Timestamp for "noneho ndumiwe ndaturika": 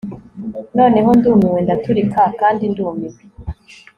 0.77-2.21